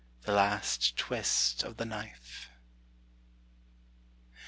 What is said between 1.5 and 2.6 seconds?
of the knife.